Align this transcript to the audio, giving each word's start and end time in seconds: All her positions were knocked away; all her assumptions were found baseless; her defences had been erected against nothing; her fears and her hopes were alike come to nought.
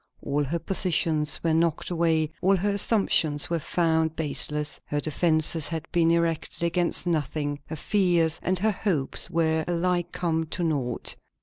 All 0.23 0.43
her 0.45 0.57
positions 0.57 1.39
were 1.43 1.53
knocked 1.53 1.91
away; 1.91 2.29
all 2.41 2.55
her 2.55 2.71
assumptions 2.71 3.51
were 3.51 3.59
found 3.59 4.15
baseless; 4.15 4.79
her 4.85 4.99
defences 4.99 5.67
had 5.67 5.85
been 5.91 6.09
erected 6.09 6.63
against 6.63 7.05
nothing; 7.05 7.59
her 7.67 7.75
fears 7.75 8.39
and 8.41 8.57
her 8.57 8.71
hopes 8.71 9.29
were 9.29 9.63
alike 9.67 10.11
come 10.11 10.47
to 10.47 10.63
nought. 10.63 11.15